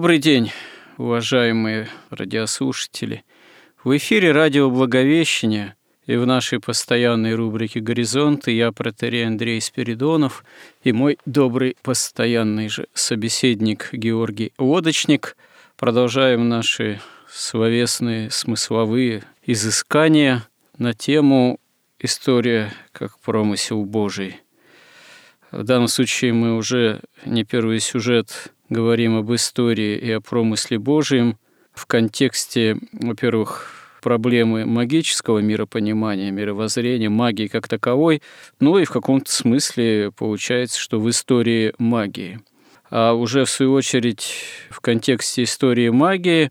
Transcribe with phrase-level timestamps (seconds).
[0.00, 0.50] Добрый день,
[0.96, 3.22] уважаемые радиослушатели.
[3.84, 5.74] В эфире радио «Благовещение»
[6.06, 10.42] и в нашей постоянной рубрике «Горизонты» я, протерей Андрей Спиридонов,
[10.82, 15.36] и мой добрый постоянный же собеседник Георгий Лодочник.
[15.76, 21.60] Продолжаем наши словесные, смысловые изыскания на тему
[21.98, 24.40] «История как промысел Божий».
[25.50, 31.36] В данном случае мы уже не первый сюжет говорим об истории и о промысле Божьем
[31.74, 38.22] в контексте, во-первых, проблемы магического миропонимания, мировоззрения, магии как таковой,
[38.58, 42.40] ну и в каком-то смысле получается, что в истории магии.
[42.90, 44.32] А уже в свою очередь
[44.70, 46.50] в контексте истории магии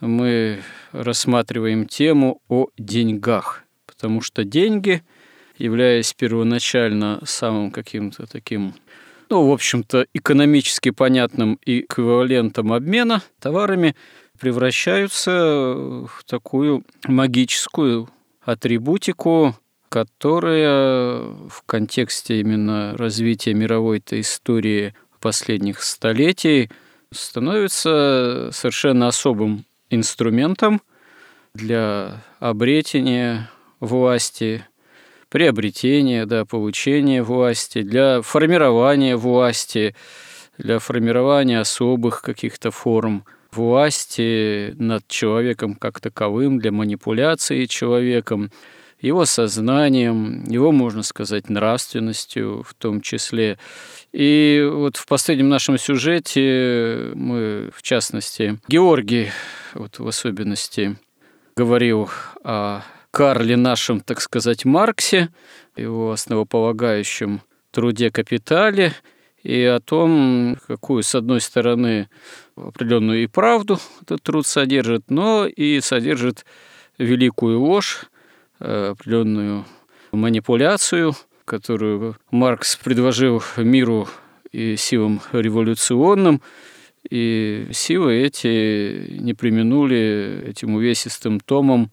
[0.00, 0.60] мы
[0.92, 5.02] рассматриваем тему о деньгах, потому что деньги,
[5.58, 8.74] являясь первоначально самым каким-то таким
[9.34, 13.96] ну, в общем-то, экономически понятным эквивалентом обмена товарами,
[14.38, 18.08] превращаются в такую магическую
[18.42, 19.56] атрибутику,
[19.88, 21.18] которая
[21.48, 26.70] в контексте именно развития мировой-то истории последних столетий
[27.12, 30.80] становится совершенно особым инструментом
[31.54, 34.64] для обретения власти
[35.34, 39.96] приобретения, да, получения власти, для формирования власти,
[40.58, 48.52] для формирования особых каких-то форм власти над человеком как таковым, для манипуляции человеком,
[49.00, 53.58] его сознанием, его, можно сказать, нравственностью в том числе.
[54.12, 59.30] И вот в последнем нашем сюжете мы, в частности, Георгий,
[59.74, 60.96] вот в особенности,
[61.56, 62.08] говорил
[62.44, 62.82] о
[63.14, 65.28] Карле нашем, так сказать, Марксе,
[65.76, 68.92] его основополагающем труде «Капитале»,
[69.44, 72.08] и о том, какую, с одной стороны,
[72.56, 76.44] определенную и правду этот труд содержит, но и содержит
[76.98, 78.06] великую ложь,
[78.58, 79.64] э, определенную
[80.10, 81.14] манипуляцию,
[81.44, 84.08] которую Маркс предложил миру
[84.50, 86.42] и силам революционным,
[87.08, 91.92] и силы эти не применули этим увесистым томом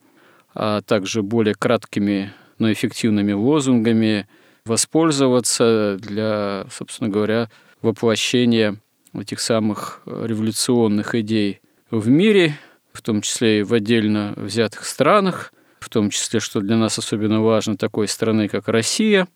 [0.53, 4.27] а также более краткими, но эффективными лозунгами
[4.65, 7.49] воспользоваться для, собственно говоря,
[7.81, 8.77] воплощения
[9.13, 12.57] этих самых революционных идей в мире,
[12.93, 17.41] в том числе и в отдельно взятых странах, в том числе, что для нас особенно
[17.41, 19.27] важно, такой страны, как Россия.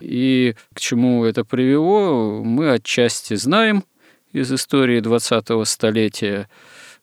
[0.00, 3.84] И к чему это привело, мы отчасти знаем
[4.32, 6.48] из истории 20-го столетия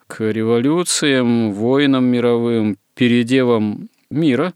[0.09, 4.53] к революциям, войнам мировым, переделом мира,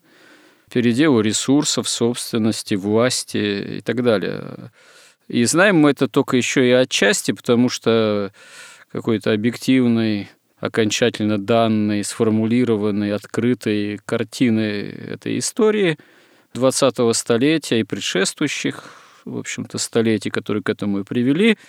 [0.71, 4.71] переделу ресурсов, собственности, власти и так далее.
[5.27, 8.31] И знаем мы это только еще и отчасти, потому что
[8.91, 10.27] какой-то объективной,
[10.59, 15.99] окончательно данной, сформулированной, открытой картины этой истории
[16.55, 18.85] 20-го столетия и предшествующих,
[19.25, 21.59] в общем-то, столетий, которые к этому и привели,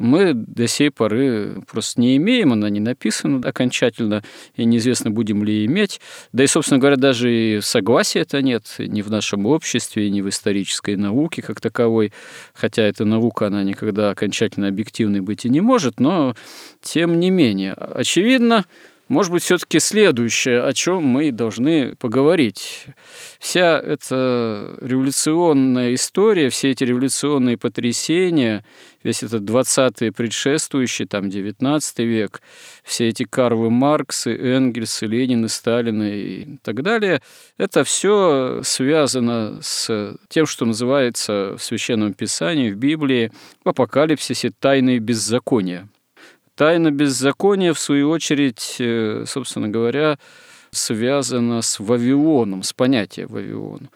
[0.00, 4.24] мы до сей поры просто не имеем, она не написана окончательно,
[4.56, 6.00] и неизвестно, будем ли иметь.
[6.32, 10.28] Да и, собственно говоря, даже и согласия это нет ни в нашем обществе, ни в
[10.28, 12.12] исторической науке как таковой,
[12.54, 16.34] хотя эта наука, она никогда окончательно объективной быть и не может, но
[16.80, 18.64] тем не менее, очевидно,
[19.10, 22.86] может быть, все-таки следующее, о чем мы должны поговорить.
[23.40, 28.64] Вся эта революционная история, все эти революционные потрясения,
[29.02, 32.40] весь этот 20-й предшествующий, там 19 век,
[32.84, 37.20] все эти Карлы Марксы, Энгельсы, Ленины, Сталины и так далее,
[37.58, 43.32] это все связано с тем, что называется в Священном Писании, в Библии,
[43.64, 45.88] в апокалипсисе тайные беззакония.
[46.60, 50.18] Тайна беззакония, в свою очередь, э, собственно говоря,
[50.70, 53.88] связана с Вавилоном, с понятием Вавилона.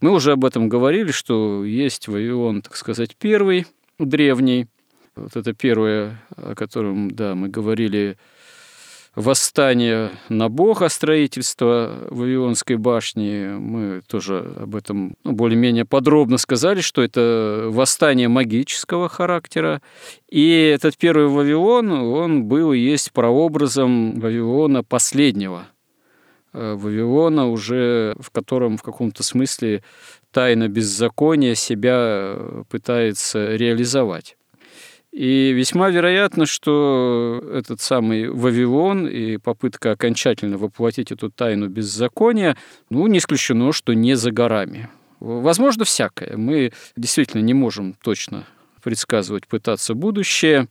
[0.00, 3.66] Мы уже об этом говорили, что есть Вавилон, так сказать, первый,
[4.00, 4.66] древний.
[5.14, 8.18] Вот это первое, о котором, да, мы говорили
[9.14, 13.48] восстание на Бога, строительство Вавилонской башни.
[13.58, 19.82] Мы тоже об этом ну, более-менее подробно сказали, что это восстание магического характера.
[20.30, 25.66] И этот первый Вавилон, он был и есть прообразом Вавилона последнего.
[26.52, 29.82] Э, Вавилона уже, в котором в каком-то смысле
[30.30, 32.36] тайна беззакония себя
[32.70, 34.37] пытается реализовать.
[35.18, 42.56] И весьма вероятно, что этот самый Вавилон и попытка окончательно воплотить эту тайну беззакония,
[42.88, 44.88] ну, не исключено, что не за горами.
[45.18, 46.36] Возможно, всякое.
[46.36, 48.46] Мы действительно не можем точно
[48.80, 50.68] предсказывать, пытаться будущее.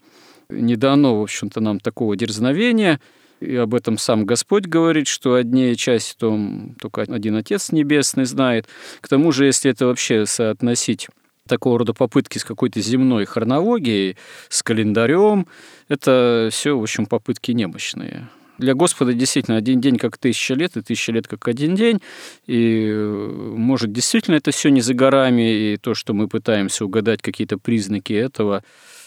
[0.48, 3.02] Не дано, в общем-то, нам такого дерзновения.
[3.42, 8.66] И об этом сам Господь говорит, что одни части том только один Отец Небесный знает.
[9.02, 11.10] К тому же, если это вообще соотносить
[11.48, 14.18] такого рода попытки с какой-то земной хронологией,
[14.50, 15.48] с календарем,
[15.88, 18.28] это все, в общем, попытки немощные.
[18.58, 22.02] Для Господа действительно один день как тысяча лет, и тысяча лет как один день.
[22.48, 27.58] И может действительно это все не за горами, и то, что мы пытаемся угадать какие-то
[27.58, 28.64] признаки этого,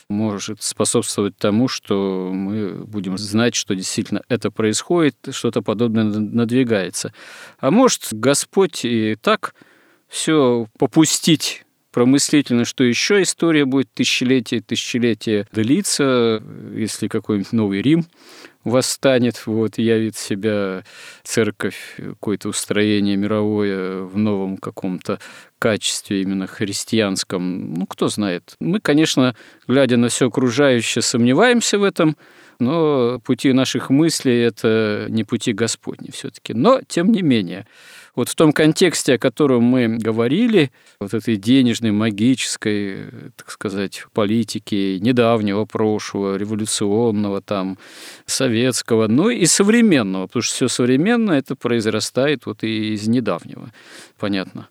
[0.08, 7.12] может способствовать тому, что мы будем знать, что действительно это происходит, что-то подобное надвигается.
[7.58, 9.54] А может Господь и так
[10.08, 16.42] все попустить промыслительно, что еще история будет тысячелетие, тысячелетие длиться,
[16.75, 18.06] если какой-нибудь новый Рим
[18.64, 20.84] восстанет, вот, явит себя
[21.22, 25.19] церковь, какое-то устроение мировое в новом каком-то
[25.58, 27.75] качестве именно христианском.
[27.75, 28.54] Ну, кто знает.
[28.60, 29.34] Мы, конечно,
[29.66, 32.16] глядя на все окружающее, сомневаемся в этом,
[32.58, 36.52] но пути наших мыслей– это не пути Господни все-таки.
[36.52, 37.66] Но, тем не менее,
[38.14, 40.70] вот в том контексте, о котором мы говорили,
[41.00, 47.78] вот этой денежной, магической, так сказать, политики недавнего прошлого, революционного, там,
[48.26, 53.72] советского, ну и современного, потому что все современное это произрастает вот и из недавнего,
[54.18, 54.68] понятно.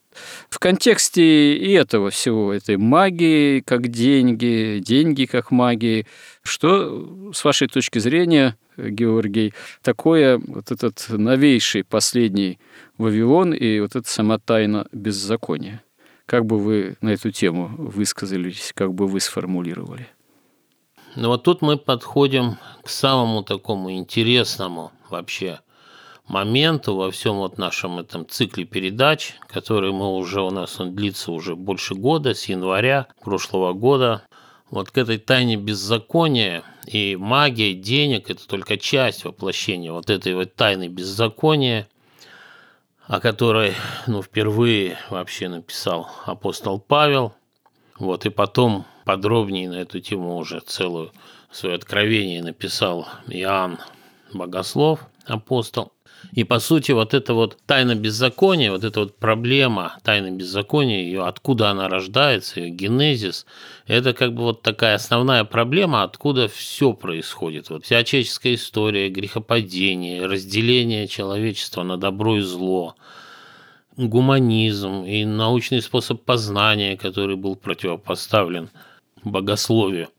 [0.50, 6.08] В контексте и этого всего, этой магии как деньги, деньги как магии,
[6.44, 12.60] что, с вашей точки зрения, Георгий, такое вот этот новейший последний
[12.98, 15.84] Вавилон и вот эта сама тайна беззакония.
[16.26, 20.08] Как бы вы на эту тему высказались, как бы вы сформулировали?
[21.16, 25.60] Ну вот тут мы подходим к самому такому интересному вообще
[26.30, 31.34] моменту во всем вот нашем этом цикле передач, который мы уже у нас он длится
[31.34, 34.24] уже больше года, с января прошлого года.
[34.70, 40.56] Вот к этой тайне беззакония и магия денег– это только часть воплощения вот этой вот
[40.56, 41.90] тайны беззакония–
[43.10, 43.74] о которой
[44.06, 47.34] ну, впервые вообще написал апостол Павел.
[47.98, 51.12] Вот, и потом подробнее на эту тему уже целую
[51.52, 53.80] свое откровение написал Иоанн
[54.32, 55.92] Богослов, апостол.
[56.34, 61.26] И по сути вот эта вот тайна беззакония, вот эта вот проблема тайны беззакония, ее
[61.26, 63.46] откуда она рождается, ее генезис,
[63.88, 67.70] это как бы вот такая основная проблема, откуда все происходит.
[67.70, 72.96] Вот вся человеческая история, грехопадение, разделение человечества на добро и зло,
[73.98, 78.70] гуманизм и научный способ познания, который был противопоставлен
[79.24, 80.10] богословию.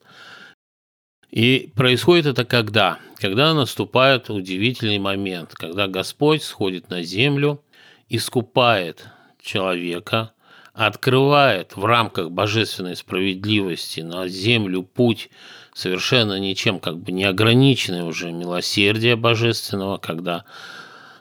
[1.31, 2.99] И происходит это когда?
[3.17, 7.62] Когда наступает удивительный момент, когда Господь сходит на землю,
[8.09, 9.07] искупает
[9.40, 10.33] человека,
[10.73, 15.31] открывает в рамках божественной справедливости на землю путь
[15.73, 20.45] совершенно ничем как бы не ограниченный уже милосердия божественного, когда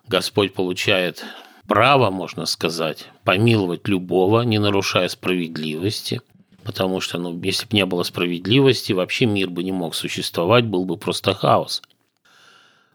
[0.07, 1.23] Господь получает
[1.67, 6.21] право, можно сказать, помиловать любого, не нарушая справедливости–
[6.69, 10.85] потому что, ну, если бы не было справедливости, вообще мир бы не мог существовать, был
[10.85, 11.81] бы просто хаос.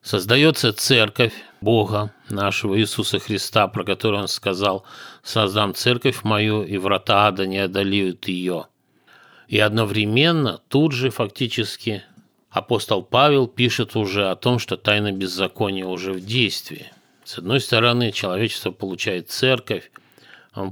[0.00, 4.84] Создается церковь Бога, нашего Иисуса Христа, про которую он сказал,
[5.24, 8.66] «Создам церковь мою, и врата ада не одолеют ее».
[9.48, 12.04] И одновременно тут же фактически
[12.50, 16.92] апостол Павел пишет уже о том, что тайна беззакония уже в действии.
[17.24, 19.90] С одной стороны, человечество получает церковь,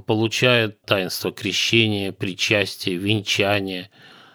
[0.05, 3.89] получает таинство крещения, причастия, венчания,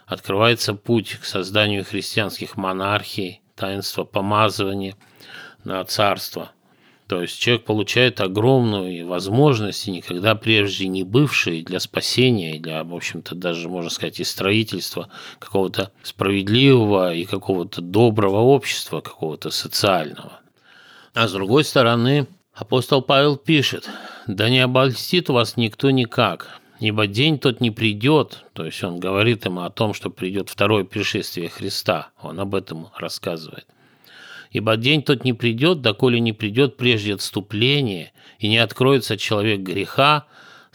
[0.07, 4.95] открывается путь к созданию христианских монархий, таинство помазывания
[5.65, 6.53] на царство.
[7.09, 12.95] То есть человек получает огромную возможность, никогда прежде не бывшие для спасения, и для, в
[12.95, 20.41] общем-то, даже, можно сказать, и строительства какого-то справедливого и какого-то доброго общества, какого-то социального.
[21.15, 22.27] А с другой стороны,
[22.59, 23.89] апостол Павел пишет–
[24.29, 29.47] да не обольстит вас никто никак, ибо день тот не придет, то есть он говорит
[29.47, 33.67] ему о том, что придет второе пришествие Христа, он об этом рассказывает.
[34.51, 40.27] Ибо день тот не придет, доколе не придет прежде отступление, и не откроется человек греха,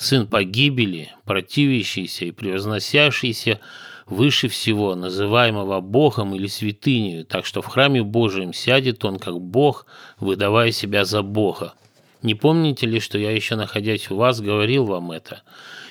[0.03, 3.59] сын погибели, противящийся и превозносящийся
[4.05, 9.85] выше всего, называемого Богом или святынею, так что в храме Божьем сядет он как Бог,
[10.19, 11.73] выдавая себя за Бога.
[12.21, 15.43] Не помните ли, что я еще, находясь у вас, говорил вам это?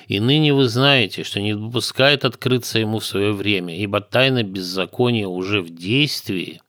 [0.08, 5.26] И ныне вы знаете, что не допускает открыться ему в свое время, ибо тайна беззакония
[5.26, 6.60] уже в действии,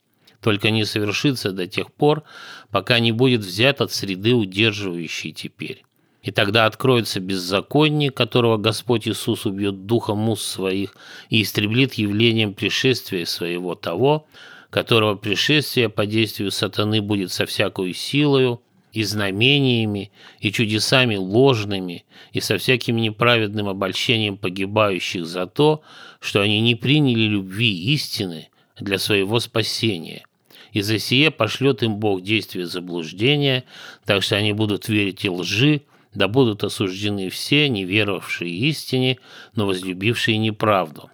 [0.42, 2.24] только не совершится до тех пор,
[2.72, 5.84] пока не будет взят от среды, удерживающей теперь.
[6.24, 10.96] И тогда откроется беззаконник, которого Господь Иисус убьет духом уст своих
[11.30, 14.26] и истреблит явлением пришествия своего того,
[14.70, 18.62] которого пришествие по действию сатаны будет со всякою силою,
[18.94, 25.82] и знамениями, и чудесами ложными, и со всяким неправедным обольщением погибающих за то,
[26.20, 28.50] что они не приняли любви истины
[28.80, 30.26] для своего спасения.
[30.74, 33.64] И за сие пошлет им Бог действие заблуждения,
[34.06, 35.82] так что они будут верить и лжи,
[36.14, 39.20] да будут осуждены все, не веровавшие истине,
[39.56, 41.10] но возлюбившие неправду.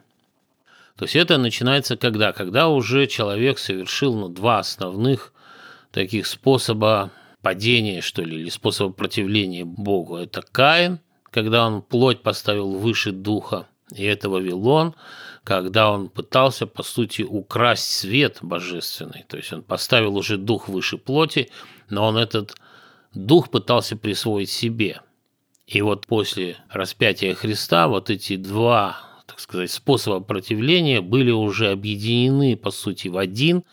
[0.96, 2.34] То есть это начинается когда?
[2.34, 5.34] Когда уже человек совершил ну, два основных
[5.92, 10.18] таких способа падения, что ли, или способа противления Богу.
[10.18, 11.00] Это Каин,
[11.32, 14.94] когда он плоть поставил выше духа, и это Вавилон,
[15.44, 19.26] когда он пытался, по сути, украсть свет божественный.
[19.28, 21.50] То есть он поставил уже дух выше плоти,
[21.90, 22.56] но он этот
[23.14, 25.02] дух пытался присвоить себе.
[25.68, 28.98] И вот после распятия Христа вот эти два,
[29.28, 33.64] так сказать, способа противления были уже объединены, по сути, в один,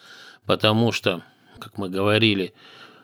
[0.44, 1.22] потому что,
[1.58, 2.54] как мы говорили,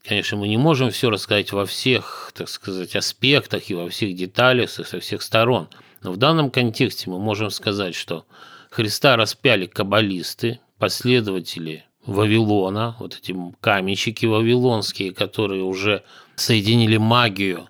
[0.05, 4.69] Конечно, мы не можем все рассказать во всех, так сказать, аспектах и во всех деталях
[4.69, 5.69] со всех сторон.
[6.03, 8.27] Но в данном контексте мы можем сказать, что
[8.71, 16.03] Христа распяли каббалисты, последователи Вавилона, вот эти каменщики вавилонские, которые уже
[16.35, 17.69] соединили магию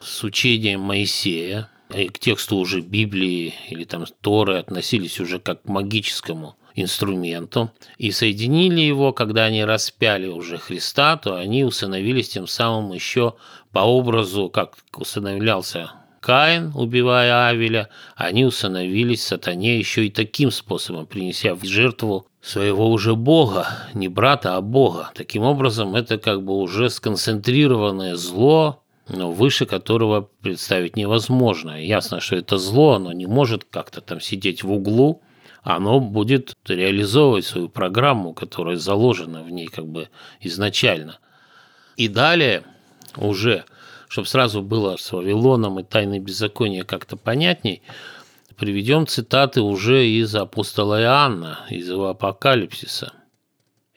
[0.00, 5.68] с учением Моисея, и к тексту уже Библии или там Торы относились уже как к
[5.68, 12.92] магическому инструменту, и соединили его, когда они распяли уже Христа, то они усыновились тем самым
[12.92, 13.34] еще
[13.72, 21.54] по образу, как усыновлялся Каин, убивая Авеля, они усыновились сатане еще и таким способом, принеся
[21.54, 25.10] в жертву своего уже Бога, не брата, а Бога.
[25.14, 31.82] Таким образом, это как бы уже сконцентрированное зло, но выше которого представить невозможно.
[31.82, 35.22] Ясно, что это зло, оно не может как-то там сидеть в углу,
[35.62, 40.08] оно будет реализовывать свою программу, которая заложена в ней как бы
[40.40, 41.18] изначально.
[41.96, 42.62] И далее
[43.16, 43.64] уже,
[44.08, 47.82] чтобы сразу было с Вавилоном и тайной беззакония как-то понятней,
[48.58, 53.12] приведем цитаты уже из апостола Иоанна, из его апокалипсиса.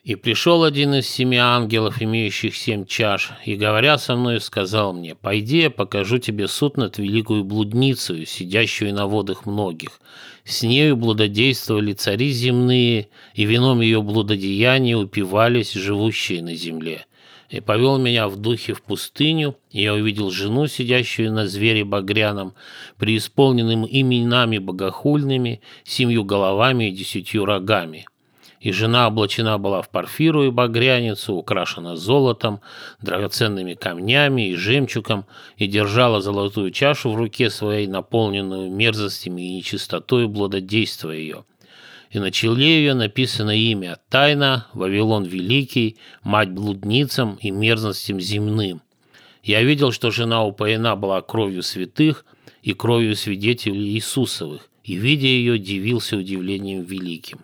[0.04, 5.14] И пришел один из семи ангелов, имеющих семь чаш, и, говоря со мной, сказал мне,
[5.14, 10.00] «Пойди, я покажу тебе суд над великую блудницей, сидящую на водах многих.
[10.44, 17.06] С нею блудодействовали цари земные, и вином ее блудодеяния упивались живущие на земле.
[17.52, 22.54] И повел меня в духе в пустыню, и я увидел жену, сидящую на звере багряном,
[22.96, 28.06] преисполненным именами богохульными, семью головами и десятью рогами»
[28.62, 32.60] и жена облачена была в парфиру и багряницу, украшена золотом,
[33.00, 40.28] драгоценными камнями и жемчугом, и держала золотую чашу в руке своей, наполненную мерзостями и нечистотой
[40.28, 41.44] блудодейства ее.
[42.12, 48.82] И на челе ее написано имя «Тайна, Вавилон Великий, мать блудницам и мерзостям земным».
[49.42, 52.24] Я видел, что жена упоена была кровью святых
[52.62, 57.40] и кровью свидетелей Иисусовых, и, видя ее, дивился удивлением великим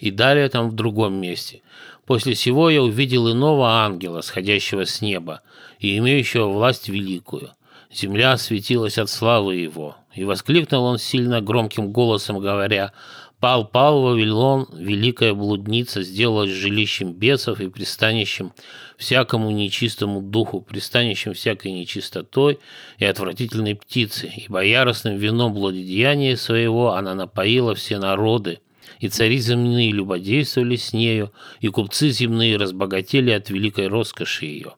[0.00, 1.62] и далее там в другом месте.
[2.06, 5.42] После сего я увидел иного ангела, сходящего с неба,
[5.78, 7.50] и имеющего власть великую.
[7.92, 9.96] Земля осветилась от славы его.
[10.14, 12.92] И воскликнул он сильно громким голосом, говоря,
[13.40, 18.52] «Пал, пал, Вавилон, великая блудница, сделалась жилищем бесов и пристанищем
[18.98, 22.58] всякому нечистому духу, пристанищем всякой нечистотой
[22.98, 28.60] и отвратительной птицы, ибо яростным вином блудодеяния своего она напоила все народы,
[28.98, 34.74] и цари земные любодействовали с нею, и купцы земные разбогатели от великой роскоши ее.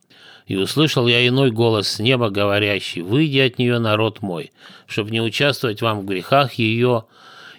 [0.47, 4.53] И услышал я иной голос с неба, говорящий, «Выйди от нее, народ мой,
[4.87, 7.07] чтобы не участвовать вам в грехах ее,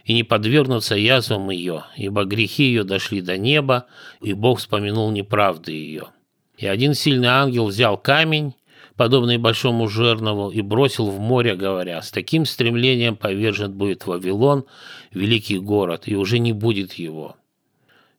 [0.03, 3.87] и не подвергнуться язвам ее, ибо грехи ее дошли до неба,
[4.21, 6.07] и Бог вспомянул неправды ее».
[6.57, 8.53] И один сильный ангел взял камень,
[8.95, 14.65] подобный большому жернову, и бросил в море, говоря, «С таким стремлением повержен будет Вавилон,
[15.11, 17.35] великий город, и уже не будет его».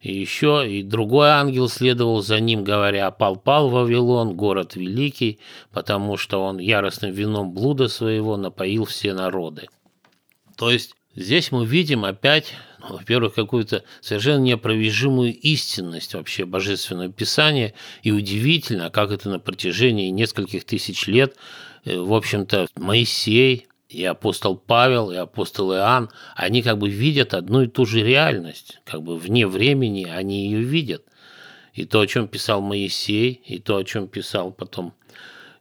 [0.01, 5.39] И еще и другой ангел следовал за ним, говоря, «Пал-пал Вавилон, город великий,
[5.73, 9.69] потому что он яростным вином блуда своего напоил все народы».
[10.59, 17.75] То есть здесь мы видим опять, ну, во-первых, какую-то совершенно неопровержимую истинность вообще Божественного Писания,
[18.03, 21.37] и удивительно, как это на протяжении нескольких тысяч лет,
[21.85, 27.63] э, в общем-то, Моисей, и апостол Павел, и апостол Иоанн, они как бы видят одну
[27.63, 31.05] и ту же реальность, как бы вне времени они ее видят.
[31.75, 34.95] И то, о чем писал Моисей, и то, о чем писал потом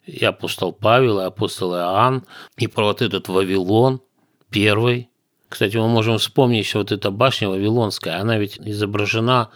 [0.06, 2.26] и апостол Павел, и апостол Иоанн,
[2.58, 4.02] и про вот этот Вавилон
[4.50, 5.10] первый.
[5.54, 9.52] Кстати, мы можем вспомнить еще вот эта башня Вавилонская, она ведь изображена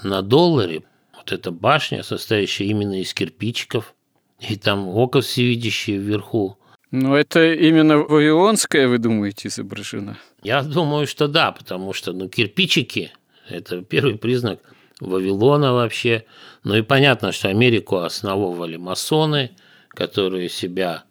[0.00, 0.84] на долларе,
[1.16, 3.92] вот эта башня, состоящая именно из кирпичиков,
[4.38, 6.58] и там око всевидящее вверху,
[6.92, 10.16] но это именно вавилонская, вы думаете, изображена?
[10.44, 13.10] Я думаю, что да, потому что ну, кирпичики–
[13.48, 14.60] это первый признак
[15.00, 16.24] Вавилона вообще.
[16.62, 19.50] Ну и понятно, что Америку основывали масоны,
[19.88, 21.02] которые себя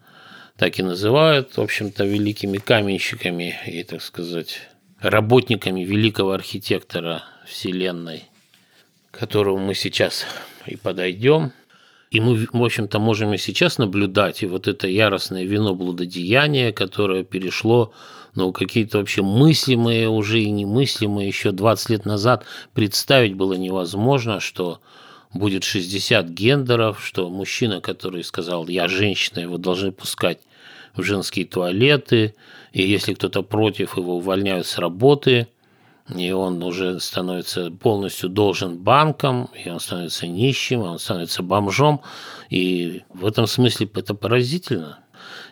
[0.58, 4.60] так и называют, в общем-то, великими каменщиками и, так сказать,
[5.00, 8.26] работниками великого архитектора Вселенной,
[9.12, 10.26] к которому мы сейчас
[10.66, 11.52] и подойдем.
[12.12, 17.24] И мы, в общем-то, можем и сейчас наблюдать и вот это яростное вино блудодеяния, которое
[17.24, 17.94] перешло
[18.36, 24.82] ну, какие-то вообще мыслимые уже и немыслимые еще 20 лет назад представить было невозможно, что
[25.34, 30.40] будет 60 гендеров, что мужчина, который сказал «я женщина», его должны пускать
[30.96, 32.36] в женские туалеты,
[32.74, 35.48] и если кто-то против, его увольняют с работы–
[36.16, 42.02] и он уже становится полностью должен банкам, и он становится нищим, он становится бомжом,
[42.50, 45.00] и в этом смысле это поразительно.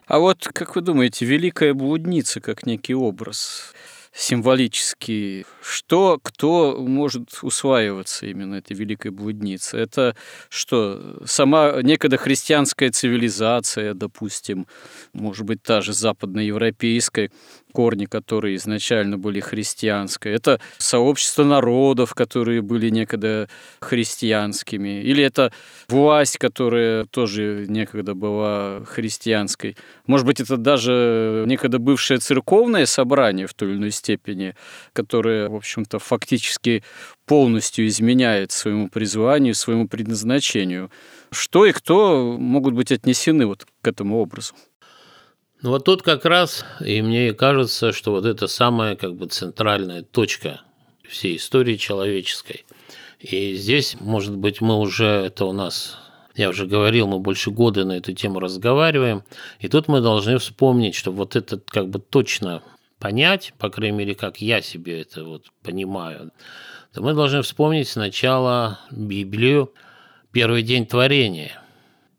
[0.07, 3.73] А вот, как вы думаете, великая блудница как некий образ,
[4.13, 5.45] символический.
[5.61, 9.77] Что, кто может усваиваться именно этой великой блудницы?
[9.77, 10.15] Это
[10.49, 14.67] что, сама некогда христианская цивилизация, допустим,
[15.13, 17.31] может быть, та же западноевропейская,
[17.71, 20.33] корни, которые изначально были христианские.
[20.33, 23.47] Это сообщество народов, которые были некогда
[23.81, 25.01] христианскими.
[25.01, 25.51] Или это
[25.87, 29.77] власть, которая тоже некогда была христианской.
[30.07, 34.55] Может быть, это даже некогда бывшее церковное собрание в той или иной степени,
[34.93, 36.83] которое, в общем-то, фактически
[37.25, 40.89] полностью изменяет своему призванию, своему предназначению.
[41.31, 44.55] Что и кто могут быть отнесены вот к этому образу?
[45.61, 50.03] Ну вот тут как раз, и мне кажется, что вот это самая как бы центральная
[50.03, 50.61] точка
[51.05, 52.65] всей истории человеческой.
[53.19, 55.97] И здесь, может быть, мы уже, это у нас,
[56.33, 59.23] я уже говорил, мы больше года на эту тему разговариваем,
[59.59, 62.63] и тут мы должны вспомнить, что вот это как бы точно
[62.97, 66.31] понять, по крайней мере, как я себе это вот понимаю,
[66.93, 69.73] то мы должны вспомнить сначала Библию,
[70.31, 71.61] первый день творения.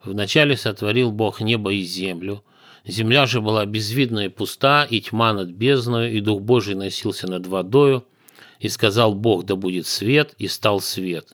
[0.05, 2.45] Вначале сотворил Бог небо и землю–
[2.87, 7.47] Земля же была безвидна и пуста, и тьма над бездною, и Дух Божий носился над
[7.47, 8.05] водою.
[8.59, 11.33] И сказал Бог, да будет свет, и стал свет.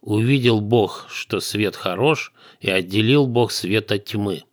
[0.00, 4.44] Увидел Бог, что свет хорош, и отделил Бог свет от тьмы.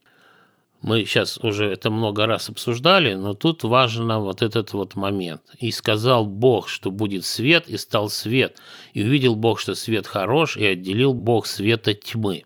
[0.81, 5.41] Мы сейчас уже это много раз обсуждали, но тут важно вот этот вот момент.
[5.59, 8.57] «И сказал Бог, что будет свет, и стал свет.
[8.93, 12.45] И увидел Бог, что свет хорош, и отделил Бог свет от тьмы».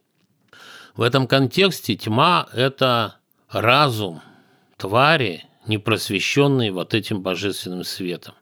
[0.95, 3.15] В этом контексте тьма– это
[3.55, 4.21] разум
[4.77, 8.35] твари, не просвещенный вот этим божественным светом.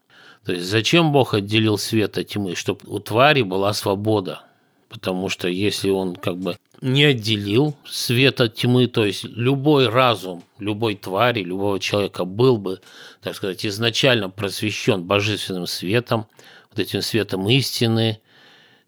[0.43, 2.55] То есть зачем Бог отделил свет от тьмы?
[2.55, 4.43] Чтобы у твари была свобода.
[4.89, 10.43] Потому что если он как бы не отделил свет от тьмы, то есть любой разум,
[10.59, 12.81] любой твари, любого человека был бы,
[13.21, 16.27] так сказать, изначально просвещен божественным светом,
[16.69, 18.19] вот этим светом истины,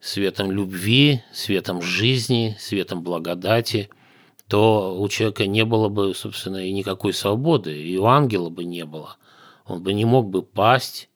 [0.01, 3.89] светом любви, светом жизни, светом благодати–
[4.47, 8.85] то у человека не было бы, собственно, и никакой свободы, и у ангела бы не
[8.85, 9.17] было.
[9.65, 11.09] Он бы не мог бы пасть.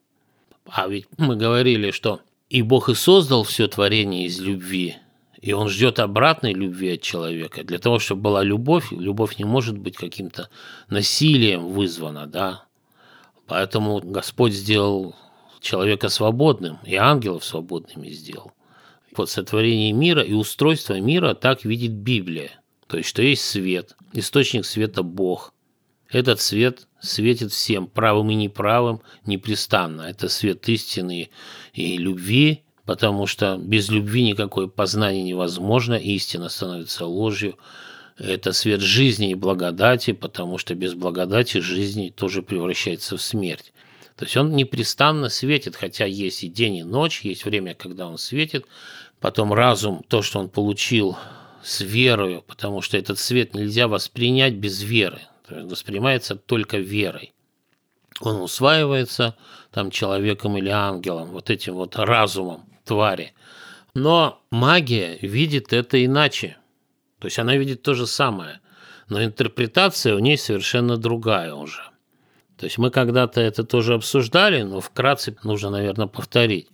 [0.65, 4.97] А ведь мы говорили, что и Бог и создал все творение из любви,
[5.39, 7.63] и Он ждет обратной любви от человека.
[7.63, 10.49] Для того, чтобы была любовь, любовь не может быть каким-то
[10.89, 12.65] насилием вызвана, да.
[13.47, 15.15] Поэтому Господь сделал
[15.59, 18.51] человека свободным, и ангелов свободными сделал.
[19.15, 22.58] Вот сотворение мира и устройство мира так видит Библия.
[22.89, 25.53] То есть, что есть свет, источник света– Бог.
[26.09, 30.01] Этот свет светит всем, правым и неправым, непрестанно.
[30.01, 31.29] Это свет истины
[31.73, 37.59] и любви, потому что без любви никакое познание невозможно, истина становится ложью.
[38.17, 43.71] Это свет жизни и благодати, потому что без благодати жизнь тоже превращается в смерть.
[44.15, 48.17] То есть он непрестанно светит, хотя есть и день, и ночь, есть время, когда он
[48.17, 48.65] светит.
[49.19, 51.15] Потом разум, то, что он получил
[51.63, 55.19] с верою, потому что этот свет нельзя воспринять без веры.
[55.49, 57.33] Воспринимается только верой.
[58.21, 59.35] Он усваивается
[59.71, 63.33] там человеком или ангелом, вот этим вот разумом твари.
[63.93, 66.57] Но магия видит это иначе.
[67.19, 68.59] То есть она видит то же самое,
[69.07, 71.81] но интерпретация у ней совершенно другая уже.
[72.57, 76.67] То есть мы когда-то это тоже обсуждали, но вкратце нужно, наверное, повторить.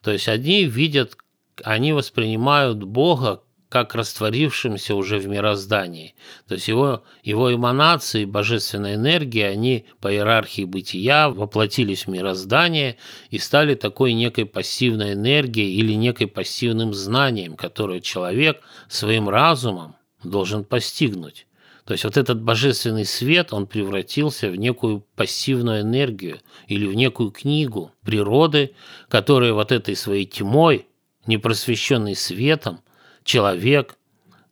[0.00, 1.16] То есть одни видят,
[1.62, 3.42] они воспринимают Бога
[3.74, 6.14] как растворившимся уже в мироздании.
[6.46, 12.98] То есть его, его эманации, божественной энергии, они по иерархии бытия воплотились в мироздание
[13.30, 20.62] и стали такой некой пассивной энергией или некой пассивным знанием, которое человек своим разумом должен
[20.62, 21.48] постигнуть.
[21.84, 27.32] То есть вот этот божественный свет, он превратился в некую пассивную энергию или в некую
[27.32, 28.76] книгу природы,
[29.08, 30.86] которая вот этой своей тьмой,
[31.26, 32.78] непросвещенной светом,
[33.24, 33.96] человек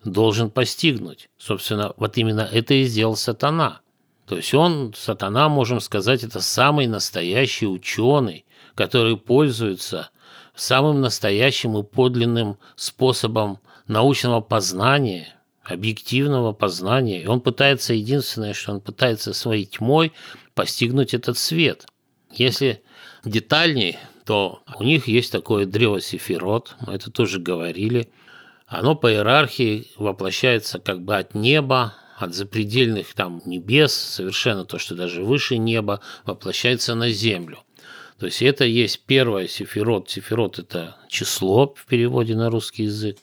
[0.05, 1.29] должен постигнуть.
[1.39, 3.81] Собственно, вот именно это и сделал сатана.
[4.27, 10.11] То есть он, сатана, можем сказать, это самый настоящий ученый, который пользуется
[10.55, 17.23] самым настоящим и подлинным способом научного познания, объективного познания.
[17.23, 20.13] И он пытается, единственное, что он пытается своей тьмой
[20.55, 21.87] постигнуть этот свет.
[22.33, 22.83] Если
[23.25, 28.09] детальней, то у них есть такое древо Сефирот, мы это тоже говорили–
[28.73, 34.95] оно по иерархии воплощается как бы от неба, от запредельных там небес, совершенно то, что
[34.95, 37.59] даже выше неба, воплощается на землю.
[38.19, 40.09] То есть это есть первое сефирот.
[40.09, 43.19] Сефирот– это число в переводе на русский язык.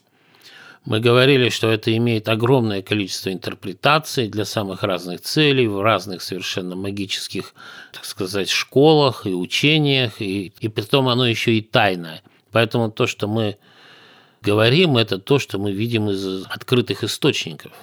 [0.85, 6.75] Мы говорили, что это имеет огромное количество интерпретаций для самых разных целей, в разных совершенно
[6.75, 7.53] магических,
[7.91, 12.21] так сказать, школах и учениях, и, и потом оно еще и тайное.
[12.51, 13.57] Поэтому то, что мы
[14.41, 17.73] говорим, это то, что мы видим из открытых источников.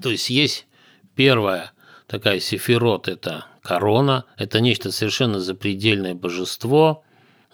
[0.00, 0.66] То есть есть
[1.14, 1.72] первая
[2.06, 7.04] такая сефирот– это корона, это нечто совершенно запредельное божество,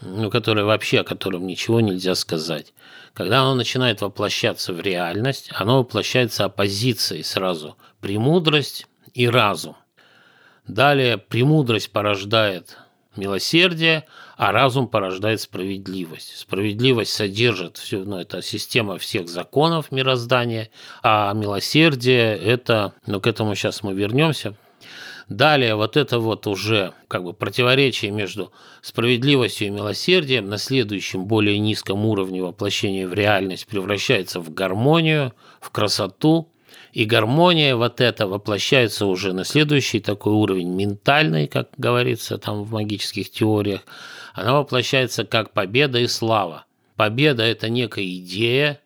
[0.00, 2.74] ну, которое вообще, о котором ничего нельзя сказать.
[3.14, 9.76] Когда оно начинает воплощаться в реальность, оно воплощается оппозицией сразу– премудрость и разум.
[10.66, 12.76] Далее премудрость порождает
[13.16, 16.36] милосердие, а разум порождает справедливость.
[16.36, 20.70] Справедливость содержит всю, ну, это система всех законов мироздания,
[21.02, 24.56] а милосердие– это, ну, к этому сейчас мы вернемся.
[25.28, 31.58] Далее вот это вот уже как бы противоречие между справедливостью и милосердием на следующем более
[31.58, 36.50] низком уровне воплощения в реальность превращается в гармонию, в красоту,
[36.94, 42.70] и гармония вот эта воплощается уже на следующий такой уровень ментальный, как говорится там в
[42.70, 43.80] магических теориях.
[44.32, 46.66] Она воплощается как победа и слава.
[46.94, 48.80] Победа– это некая идея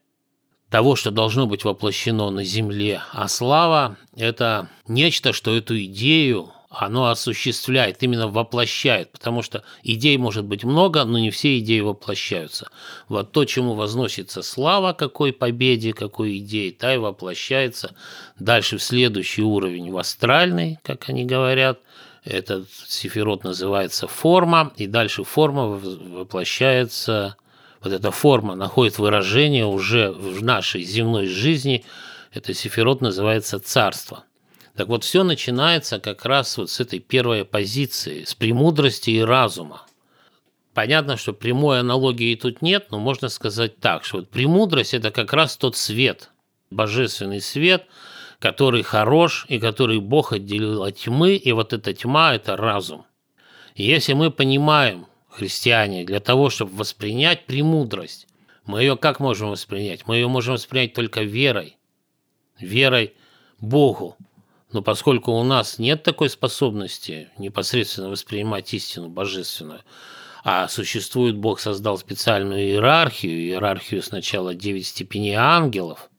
[0.71, 7.09] того, что должно быть воплощено на Земле, а слава– это нечто, что эту идею оно
[7.09, 12.69] осуществляет, именно воплощает, потому что идей может быть много, но не все идеи воплощаются.
[13.09, 17.95] Вот то, чему возносится слава какой победе, какой идеи, та и воплощается
[18.39, 21.81] дальше в следующий уровень, в астральный, как они говорят,
[22.25, 27.37] этот сифирот называется форма, и дальше форма воплощается,
[27.81, 31.87] вот эта форма находит выражение уже в нашей земной жизни,
[32.33, 34.25] это сифирот называется царство.
[34.79, 39.83] Так вот, все начинается как раз вот с этой первой позиции, с премудрости и разума.
[40.73, 45.33] Понятно, что прямой аналогии тут нет, но можно сказать так, что вот премудрость– это как
[45.33, 46.31] раз тот свет,
[46.71, 47.87] божественный свет,
[48.39, 53.05] который хорош и который Бог отделил от тьмы, и вот эта тьма– это разум.
[53.75, 58.29] И если мы понимаем, христиане, для того, чтобы воспринять премудрость,
[58.65, 60.07] мы ее как можем воспринять?
[60.07, 61.77] Мы ее можем воспринять только верой,
[62.61, 63.15] верой
[63.61, 64.17] Богу,
[64.73, 69.81] но поскольку у нас нет такой способности непосредственно воспринимать истину божественную,
[70.45, 76.11] а существует Бог создал специальную иерархию, иерархию сначала девять степеней ангелов,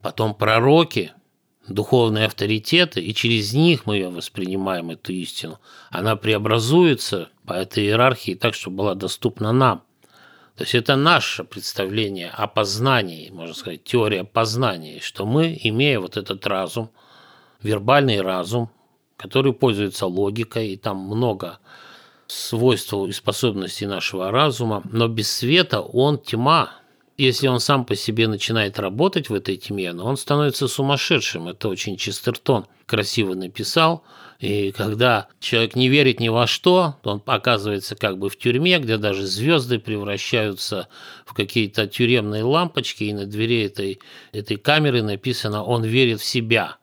[0.00, 1.12] потом пророки,
[1.66, 5.58] духовные авторитеты, и через них мы ее воспринимаем, эту истину.
[5.90, 9.82] Она преобразуется по этой иерархии так, чтобы была доступна нам.
[10.56, 16.18] То есть это наше представление о познании, можно сказать, теория познания, что мы, имея вот
[16.18, 16.90] этот разум–
[17.62, 18.70] вербальный разум,
[19.16, 21.58] который пользуется логикой, и там много
[22.26, 26.70] свойств и способностей нашего разума, но без света он тьма.
[27.18, 31.48] если он сам по себе начинает работать в этой тьме, но он становится сумасшедшим.
[31.48, 34.02] Это очень Честертон красиво написал.
[34.40, 38.78] И когда человек не верит ни во что, то он оказывается как бы в тюрьме,
[38.78, 40.88] где даже звезды превращаются
[41.24, 44.00] в какие-то тюремные лампочки, и на двери этой,
[44.32, 46.78] этой камеры написано «Он верит в себя».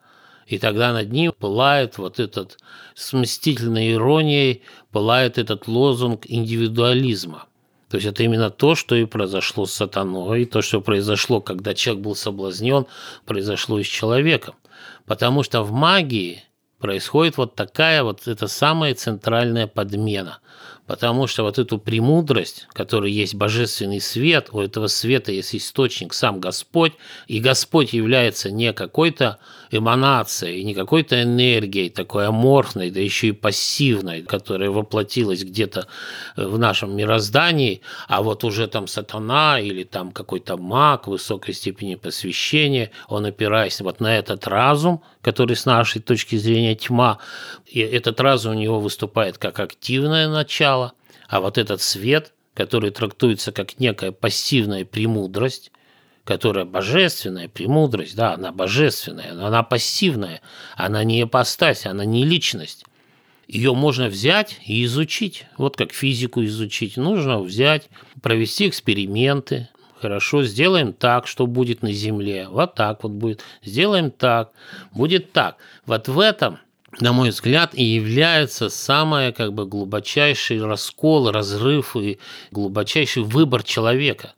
[0.50, 2.58] И тогда над ним пылает вот этот
[2.96, 7.46] с мстительной иронией, пылает этот лозунг индивидуализма.
[7.88, 11.72] То есть это именно то, что и произошло с сатаной, и то, что произошло, когда
[11.72, 12.86] человек был соблазнен,
[13.26, 14.56] произошло и с человеком.
[15.06, 16.42] Потому что в магии
[16.80, 20.40] происходит вот такая вот, это самая центральная подмена–
[20.90, 26.40] Потому что вот эту премудрость, которая есть божественный свет, у этого света есть источник сам
[26.40, 26.94] Господь,
[27.28, 29.38] и Господь является не какой-то
[29.70, 35.86] эманацией, не какой-то энергией такой аморфной, да еще и пассивной, которая воплотилась где-то
[36.36, 42.90] в нашем мироздании, а вот уже там сатана или там какой-то маг высокой степени посвящения,
[43.08, 47.18] он опираясь вот на этот разум, который с нашей точки зрения тьма,
[47.66, 50.92] и этот разум у него выступает как активное начало,
[51.28, 55.70] а вот этот свет, который трактуется как некая пассивная премудрость,
[56.24, 60.40] которая божественная премудрость, да, она божественная, но она пассивная,
[60.76, 62.84] она не ипостась, она не личность.
[63.46, 66.96] Ее можно взять и изучить, вот как физику изучить.
[66.96, 67.88] Нужно взять,
[68.22, 69.68] провести эксперименты,
[70.00, 72.48] Хорошо, сделаем так, что будет на Земле.
[72.48, 73.44] Вот так вот будет.
[73.62, 74.50] Сделаем так,
[74.92, 75.58] будет так.
[75.84, 76.58] Вот в этом–
[76.98, 82.18] на мой взгляд, и является самый как бы глубочайший раскол, разрыв и
[82.50, 84.34] глубочайший выбор человека.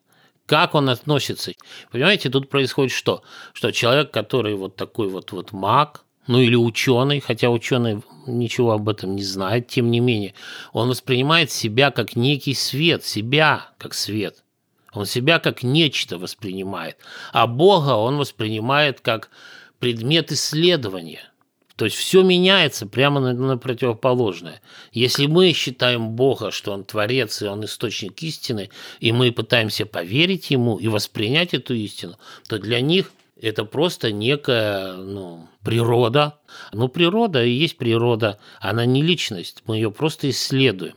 [0.52, 1.52] Как он относится?
[1.90, 3.22] Понимаете, тут происходит что?
[3.54, 8.90] Что человек, который вот такой вот, вот маг, ну или ученый, хотя ученый ничего об
[8.90, 10.34] этом не знает, тем не менее,
[10.74, 14.44] он воспринимает себя как некий свет, себя как свет.
[14.92, 16.98] Он себя как нечто воспринимает,
[17.32, 19.30] а Бога он воспринимает как
[19.78, 21.22] предмет исследования–
[21.76, 24.60] то есть все меняется прямо на, на противоположное.
[24.92, 30.50] Если мы считаем Бога, что Он творец и Он источник истины, и мы пытаемся поверить
[30.50, 32.16] Ему и воспринять эту истину,
[32.48, 36.38] то для них это просто некая ну, природа.
[36.72, 40.94] Ну, природа и есть природа, она не личность, мы ее просто исследуем.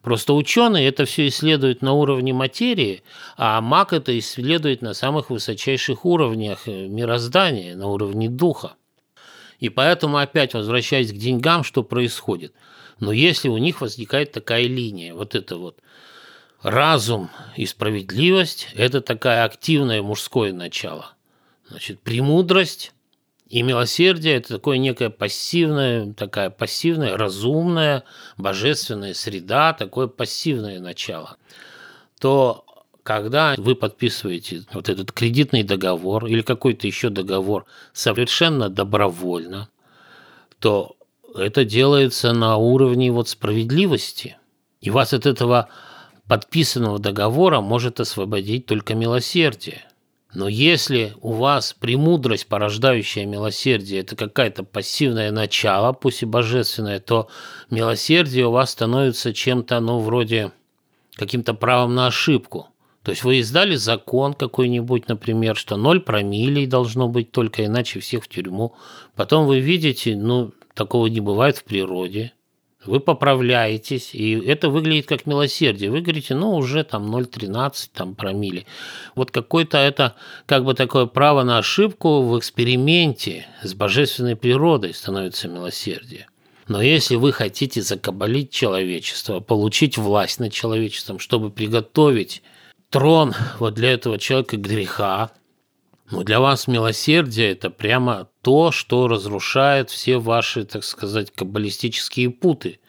[0.00, 3.02] Просто ученые это все исследуют на уровне материи,
[3.36, 8.74] а маг это исследует на самых высочайших уровнях э, мироздания, на уровне духа.
[9.62, 12.52] И поэтому опять возвращаясь к деньгам, что происходит.
[12.98, 15.78] Но если у них возникает такая линия, вот это вот
[16.62, 21.12] разум и справедливость– это такая активное мужское начало.
[21.68, 22.92] Значит, премудрость
[23.48, 28.02] и милосердие– это такое некое пассивное, такая пассивная, разумная,
[28.36, 31.36] божественная среда, такое пассивное начало.
[32.18, 32.64] То
[33.02, 39.68] когда вы подписываете вот этот кредитный договор или какой-то еще договор совершенно добровольно,
[40.58, 40.96] то
[41.34, 44.36] это делается на уровне вот справедливости.
[44.80, 45.68] И вас от этого
[46.28, 49.84] подписанного договора может освободить только милосердие.
[50.34, 57.28] Но если у вас премудрость, порождающая милосердие, это какая-то пассивное начало, пусть и божественное, то
[57.70, 60.52] милосердие у вас становится чем-то, ну, вроде
[61.16, 62.71] каким-то правом на ошибку.
[63.02, 68.24] То есть вы издали закон какой-нибудь, например, что 0 промилей должно быть только, иначе всех
[68.24, 68.74] в тюрьму.
[69.16, 72.32] Потом вы видите, ну, такого не бывает в природе.
[72.84, 75.90] Вы поправляетесь, и это выглядит как милосердие.
[75.90, 78.66] Вы говорите, ну, уже там 0,13 там промили.
[79.14, 85.46] Вот какое-то это как бы такое право на ошибку в эксперименте с божественной природой становится
[85.46, 86.26] милосердие.
[86.66, 92.42] Но если вы хотите закабалить человечество, получить власть над человечеством, чтобы приготовить
[92.92, 95.32] трон вот для этого человека греха.
[96.10, 102.80] Но для вас милосердие– это прямо то, что разрушает все ваши, так сказать, каббалистические путы.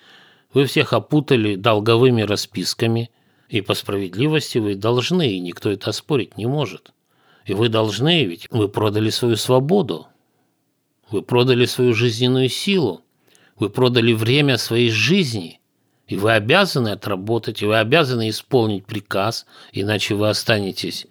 [0.54, 3.12] Вы всех опутали долговыми расписками,
[3.48, 6.92] и по справедливости вы должны, и никто это оспорить не может.
[7.46, 10.08] И вы должны, ведь вы продали свою свободу,
[11.10, 13.04] вы продали свою жизненную силу,
[13.58, 15.62] вы продали время своей жизни–
[16.14, 21.08] и вы обязаны отработать, и вы обязаны исполнить приказ, иначе вы останетесь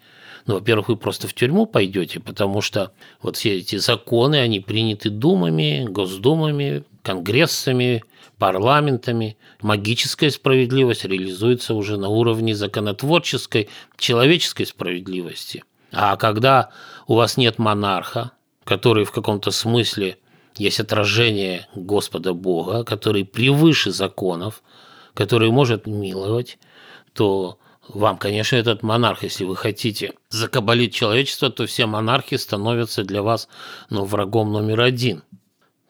[0.47, 5.09] ну, во-первых, вы просто в тюрьму пойдете, потому что вот все эти законы, они приняты
[5.09, 8.03] думами, госдумами, конгрессами,
[8.39, 9.37] парламентами.
[9.61, 15.63] Магическая справедливость реализуется уже на уровне законотворческой, человеческой справедливости.
[15.93, 16.71] А когда
[17.07, 18.33] у вас нет монарха,
[18.65, 20.19] который в каком-то смысле
[20.57, 24.63] есть отражение Господа Бога, который превыше законов,
[25.15, 26.59] который может миловать,
[27.13, 33.23] то вам, конечно, этот монарх, если вы хотите закабалить человечество, то все монархи становятся для
[33.23, 33.49] вас
[33.91, 35.23] ну, врагом номер один.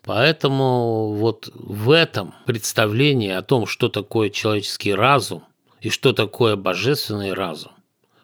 [0.02, 5.44] Поэтому вот в этом представлении о том, что такое человеческий разум
[5.80, 7.72] и что такое божественный разум,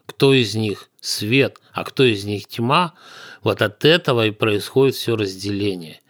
[0.07, 2.95] кто из них свет, а кто из них тьма,
[3.43, 6.01] вот от этого и происходит все разделение.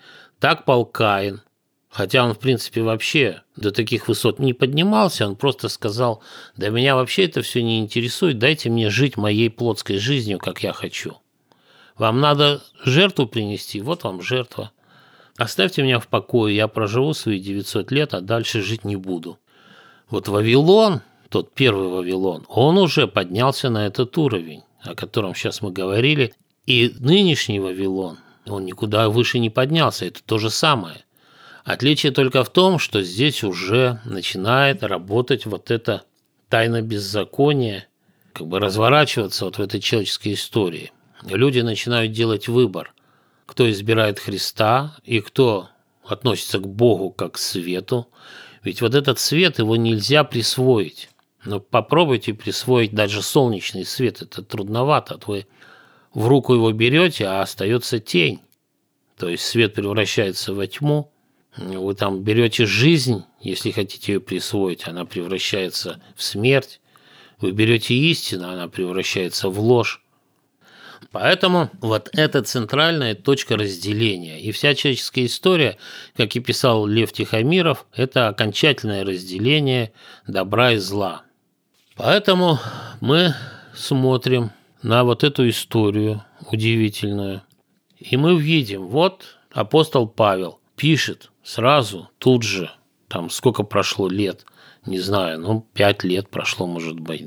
[0.40, 1.42] Так Пал Каин,
[1.90, 6.22] хотя он, в принципе, вообще до таких высот не поднимался, он просто сказал,
[6.56, 10.72] да меня вообще это все не интересует, дайте мне жить моей плотской жизнью, как я
[10.72, 11.16] хочу.
[11.96, 14.70] Вам надо жертву принести, вот вам жертва.
[15.36, 19.38] Оставьте меня в покое, я проживу свои 900 лет, а дальше жить не буду.
[20.08, 25.70] Вот Вавилон, тот первый Вавилон, он уже поднялся на этот уровень, о котором сейчас мы
[25.70, 26.34] говорили,
[26.66, 31.04] и нынешний Вавилон, он никуда выше не поднялся, это то же самое.
[31.68, 36.04] Отличие только в том, что здесь уже начинает работать вот это
[36.48, 37.86] тайна беззакония,
[38.32, 40.92] как бы разворачиваться вот в этой человеческой истории.
[41.22, 42.94] Люди начинают делать выбор
[43.48, 45.70] кто избирает Христа и кто
[46.04, 48.08] относится к Богу как к свету.
[48.62, 51.08] Ведь вот этот свет, его нельзя присвоить.
[51.46, 55.18] Но попробуйте присвоить даже солнечный свет, это трудновато.
[55.26, 55.46] Вы
[56.12, 58.40] в руку его берете, а остается тень.
[59.16, 61.10] То есть свет превращается во тьму.
[61.58, 66.80] Вы там берете жизнь, если хотите ее присвоить, она превращается в смерть.
[67.40, 70.02] Вы берете истину, она превращается в ложь.
[71.10, 74.40] Поэтому вот это центральная точка разделения.
[74.40, 75.78] И вся человеческая история,
[76.16, 79.92] как и писал Лев Тихомиров, это окончательное разделение
[80.26, 81.22] добра и зла.
[81.96, 82.58] Поэтому
[83.00, 83.34] мы
[83.74, 84.50] смотрим
[84.82, 87.42] на вот эту историю удивительную,
[87.98, 92.70] и мы видим, вот апостол Павел пишет сразу, тут же,
[93.08, 94.44] там сколько прошло лет,
[94.86, 97.26] не знаю, ну, пять лет прошло, может быть,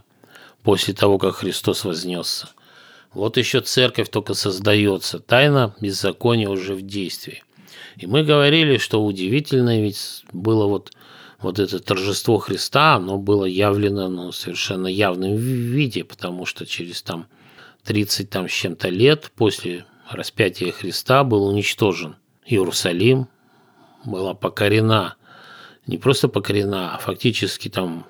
[0.64, 2.50] после того, как Христос вознесся–
[3.14, 7.44] вот еще церковь только создается, тайна беззакония уже в действии.
[7.98, 10.92] И мы говорили, что удивительно ведь было вот,
[11.40, 17.28] вот это торжество Христа, оно было явлено ну, совершенно явным виде, потому что через там
[17.84, 23.28] 30 там с чем-то лет после распятия Христа был уничтожен Иерусалим,
[24.06, 25.16] была покорена,
[25.88, 28.06] не просто покорена, а фактически там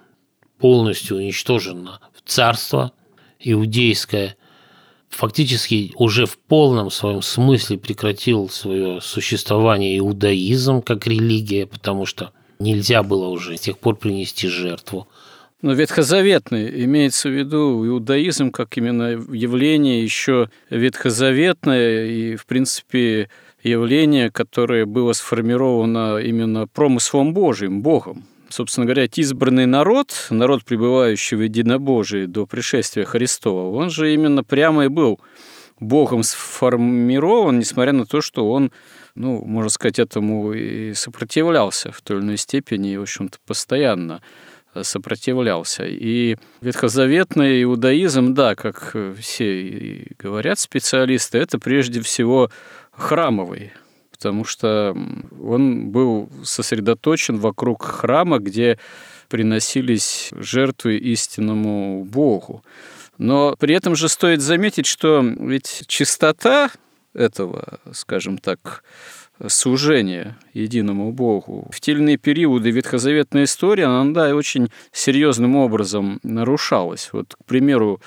[0.60, 2.92] полностью уничтожена царство
[3.40, 4.38] иудейское,
[5.10, 13.04] фактически уже в полном своем смысле прекратил свое существование иудаизм как религия, потому что нельзя
[13.04, 15.08] было уже с тех пор принести жертву.
[15.62, 22.06] Но ветхозаветный имеется в виду иудаизм как именно явление еще ветхозаветное.
[22.08, 23.30] И, в принципе,
[23.64, 31.42] явление, которое было сформировано именно промыслом Божьим, Богом собственно говоря, избранный народ, народ, пребывающий в
[31.42, 35.20] единобожии до пришествия Христова, он же именно прямо и был
[35.80, 38.72] Богом сформирован, несмотря на то, что он,
[39.16, 44.22] ну, можно сказать, этому и сопротивлялся в той или иной степени, и, в общем-то, постоянно
[44.84, 45.84] сопротивлялся.
[45.86, 52.50] И ветхозаветный иудаизм, да, как все говорят специалисты, это прежде всего
[53.02, 53.72] храмовый
[54.22, 54.96] потому что
[55.42, 58.78] он был сосредоточен вокруг храма, где
[59.30, 62.64] приносились жертвы истинному Богу.
[63.18, 66.70] Но при этом же стоит заметить, что ведь чистота
[67.16, 68.84] этого, скажем так,
[69.48, 71.68] сужения единому Богу.
[71.72, 77.10] В те периоды ветхозаветной истории она, да, очень серьезным образом нарушалась.
[77.12, 78.00] Вот, к примеру,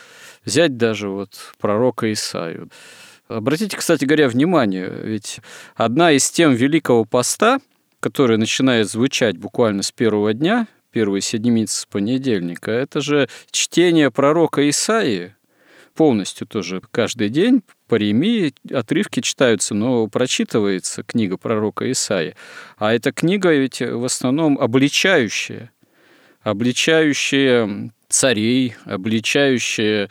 [0.45, 2.69] взять даже вот пророка Исаию.
[3.29, 5.41] Обратите, кстати говоря, внимание, ведь
[5.75, 7.59] одна из тем Великого Поста,
[8.01, 14.69] которая начинает звучать буквально с первого дня, первой седмицы с понедельника, это же чтение пророка
[14.69, 15.35] Исаии,
[15.95, 22.37] полностью тоже каждый день по Ремии отрывки читаются, но прочитывается книга пророка Исаии.
[22.77, 25.73] А эта книга ведь в основном обличающая,
[26.43, 30.09] обличающая царей, обличающая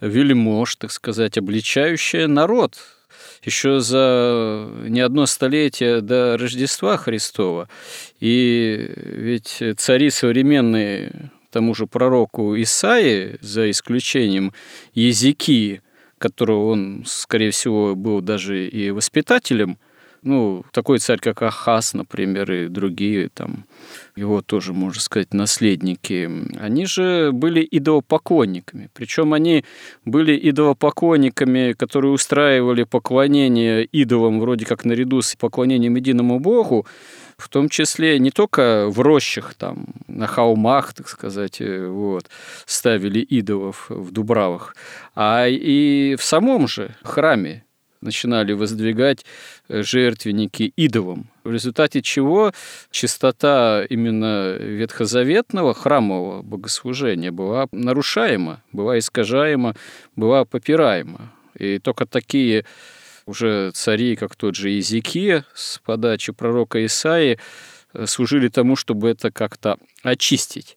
[0.00, 2.76] вельмож, так сказать, обличающая народ
[3.42, 7.68] еще за не одно столетие до Рождества Христова.
[8.20, 14.52] И ведь цари современные тому же пророку Исаии, за исключением
[14.92, 15.80] языки,
[16.18, 19.78] которого он, скорее всего, был даже и воспитателем,
[20.26, 23.64] ну, такой царь, как Ахас, например, и другие там,
[24.16, 28.90] его тоже, можно сказать, наследники, они же были идолопоклонниками.
[28.92, 29.64] Причем они
[30.04, 36.86] были идолопоклонниками, которые устраивали поклонение идолам вроде как наряду с поклонением единому Богу,
[37.38, 42.26] в том числе не только в рощах, там, на холмах, так сказать, э, вот,
[42.64, 44.74] ставили идолов в Дубравах,
[45.14, 47.65] а и в самом же храме
[48.06, 49.24] начинали воздвигать
[49.68, 52.52] э, жертвенники идолам, в результате чего
[52.90, 59.74] чистота именно ветхозаветного храмового богослужения была нарушаема, была искажаема,
[60.16, 61.32] была попираема.
[61.58, 62.64] И только такие
[63.26, 67.38] уже цари, как тот же Иезекия с подачи пророка Исаи,
[67.92, 70.75] э, служили тому, чтобы это как-то очистить.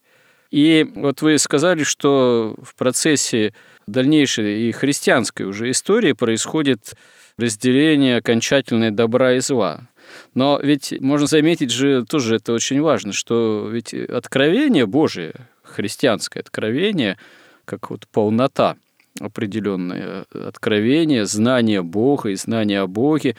[0.51, 3.53] И вот вы сказали, что в процессе
[3.87, 6.95] дальнейшей и христианской уже истории происходит
[7.37, 9.87] разделение окончательное добра и зла.
[10.33, 15.33] Но ведь можно заметить же, тоже это очень важно, что ведь откровение Божие,
[15.63, 17.17] христианское откровение,
[17.65, 18.75] как вот полнота
[19.19, 23.35] определенное откровение, знание Бога и знание о Боге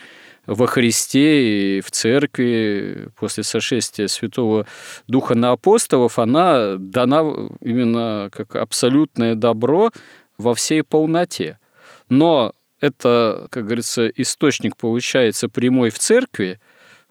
[0.51, 4.67] во Христе и в церкви после сошествия Святого
[5.07, 7.21] Духа на апостолов, она дана
[7.61, 9.93] именно как абсолютное добро
[10.39, 11.61] во всей полноте.
[12.09, 16.59] Но это, как говорится, источник получается прямой в церкви.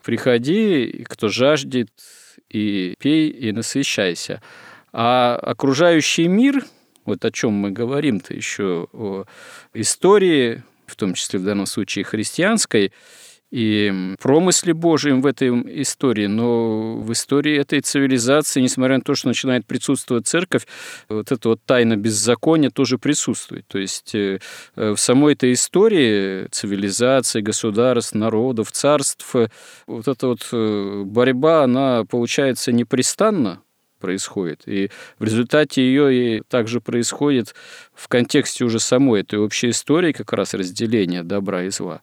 [0.04, 1.90] Приходи, кто жаждет,
[2.50, 4.42] и пей, и насыщайся.
[4.92, 6.66] А окружающий мир,
[7.06, 9.24] вот о чем мы говорим-то еще, о
[9.74, 12.92] истории, в том числе в данном случае христианской,
[13.52, 15.50] и промысле Божьем в этой
[15.82, 20.68] истории, но в истории этой цивилизации, несмотря на то, что начинает присутствовать церковь,
[21.08, 23.66] вот эта вот тайна беззакония тоже присутствует.
[23.68, 24.39] То есть э,
[24.76, 29.34] в самой этой истории цивилизации, государств, народов, царств,
[29.88, 33.62] вот эта вот э, борьба, она получается непрестанно,
[34.00, 34.62] происходит.
[34.66, 34.89] И
[35.20, 37.54] в результате ее и также происходит
[37.93, 42.02] в контексте уже самой этой общей истории как раз разделения добра и зла.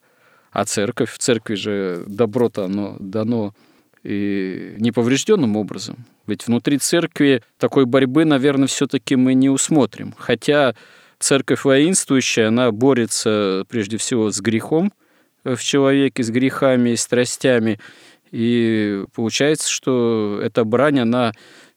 [0.57, 3.53] А церковь, в церкви же добро-то оно дано
[4.03, 6.07] и неповрежденным образом.
[6.27, 10.15] Ведь внутри церкви такой борьбы, наверное, все-таки мы не усмотрим.
[10.17, 10.75] Хотя
[11.19, 14.95] церковь воинствующая, она борется прежде всего с грехом
[15.45, 17.79] в человеке, с грехами и страстями.
[18.31, 21.33] И получается, что эта брань, она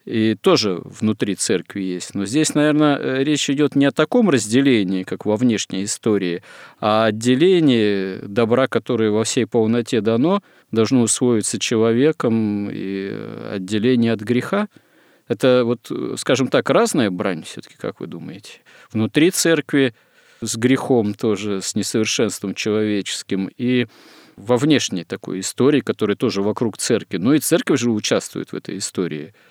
[0.10, 2.16] и тоже внутри церкви есть.
[2.16, 6.42] Но здесь, наверное, э, речь идет не о таком разделении, как во внешней истории,
[6.80, 10.42] а отделении добра, которое во всей полноте дано,
[10.72, 13.16] должно усвоиться человеком, и
[13.52, 14.68] отделение от греха.
[15.28, 18.62] Это вот, скажем так, разная брань все-таки, как вы думаете?
[18.92, 19.94] Внутри церкви
[20.42, 23.86] с грехом тоже, с несовершенством человеческим, и
[24.38, 27.18] во внешней такой истории, которая тоже вокруг церкви.
[27.18, 29.36] Но и церковь же участвует в этой истории–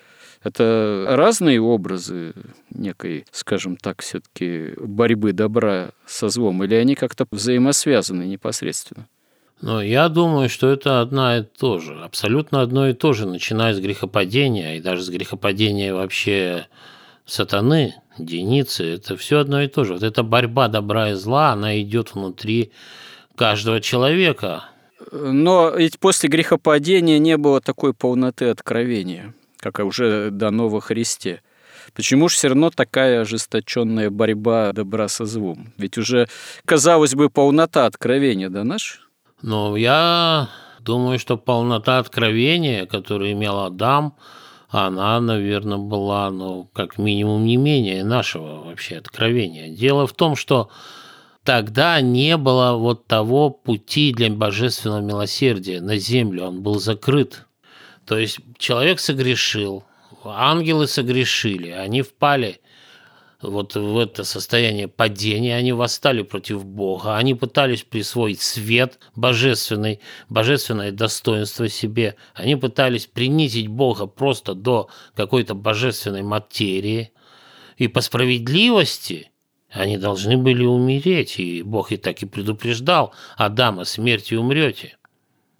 [0.43, 2.32] это разные образы
[2.70, 9.07] некой, скажем так, все-таки борьбы добра со злом, или они как-то взаимосвязаны непосредственно?
[9.61, 13.74] Но я думаю, что это одна и то же, абсолютно одно и то же, начиная
[13.74, 16.68] с грехопадения и даже с грехопадения вообще
[17.26, 19.95] сатаны, единицы, это все одно и то же.
[19.95, 22.70] Вот эта борьба добра и зла, она идет внутри
[23.34, 24.64] каждого человека.
[25.11, 31.43] Но ведь после грехопадения не было такой полноты откровения как уже дано во Христе.
[31.95, 35.73] Почему же все равно такая ожесточенная борьба добра со злом?
[35.79, 36.29] Ведь уже,
[36.65, 39.09] казалось бы, полнота откровения да наш?
[39.43, 40.49] Ну, я
[40.81, 44.17] думаю, что полнота откровения, которую имел Адам,
[44.69, 49.69] она, наверное, была, ну, как минимум, не менее нашего вообще откровения.
[49.71, 50.69] Дело в том, что
[51.43, 57.47] тогда не было вот того пути для божественного милосердия на землю, он был закрыт.
[58.09, 59.85] То есть человек согрешил,
[60.25, 62.59] ангелы согрешили, они впали
[63.43, 70.01] вот в это состояние падения, они восстали против Бога, они пытались присвоить свет божественный,
[70.31, 77.13] божественное достоинство себе, они пытались принизить Бога просто до какой-то божественной материи,
[77.77, 79.31] и по справедливости
[79.71, 84.97] они должны были умереть, и Бог и так и предупреждал Адама, смертью умрете.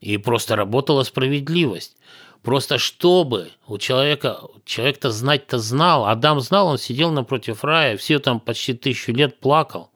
[0.01, 1.98] И просто работала справедливость.
[2.43, 8.41] Просто чтобы у человека, человек-то знать-то знал, Адам знал, он сидел напротив рая, все там
[8.41, 9.91] почти тысячу лет плакал.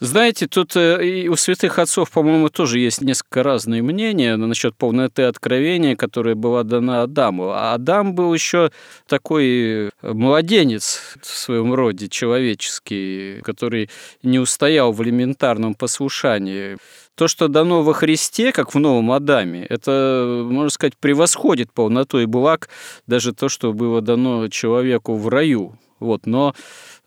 [0.00, 5.22] Знаете, тут э, и у святых отцов, по-моему, тоже есть несколько разные мнения насчет полноты
[5.22, 7.50] откровения, которая была дана Адаму.
[7.50, 8.70] А Адам был еще
[9.08, 13.90] такой э, младенец в своем роде человеческий, который
[14.22, 16.76] не устоял в элементарном послушании
[17.16, 22.68] то, что дано во Христе, как в Новом Адаме, это, можно сказать, превосходит полнотой благ
[23.08, 25.76] даже то, что было дано человеку в раю.
[25.98, 26.26] Вот.
[26.26, 26.54] Но,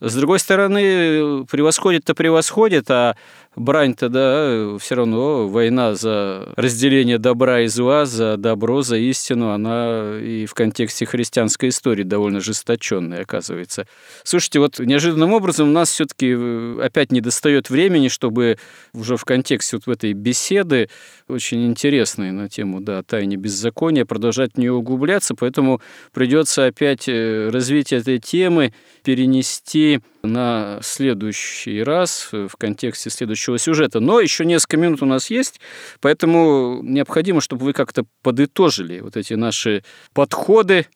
[0.01, 3.15] с другой стороны, превосходит-то превосходит, а
[3.55, 10.17] брань-то, да, все равно война за разделение добра и зла, за добро, за истину, она
[10.19, 13.87] и в контексте христианской истории довольно жесточенная, оказывается.
[14.23, 18.57] Слушайте, вот неожиданным образом у нас все-таки э, опять не достает времени, чтобы
[18.93, 20.89] уже в контексте вот этой беседы,
[21.27, 25.81] очень интересной на тему, да, тайне беззакония, продолжать в нее углубляться, поэтому
[26.13, 28.73] придется опять э, развитие этой темы
[29.03, 33.99] перенести на следующий раз в контексте следующего сюжета.
[33.99, 35.59] Но еще несколько минут у нас есть,
[35.99, 39.83] поэтому необходимо, чтобы вы как-то подытожили вот эти наши
[40.13, 40.87] подходы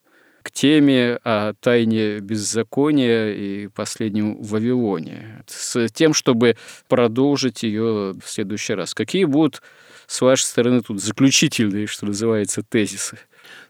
[0.46, 6.56] к теме о тайне беззакония и последнем Вавилоне, с тем, чтобы
[6.88, 8.94] продолжить ее в следующий раз.
[8.94, 9.64] Какие будут
[10.06, 13.18] с вашей стороны тут заключительные, что называется, тезисы?